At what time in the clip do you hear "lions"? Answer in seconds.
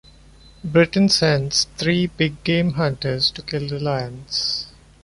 3.79-4.65